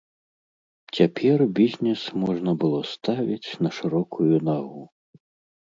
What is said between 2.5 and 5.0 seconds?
было ставіць на шырокую нагу.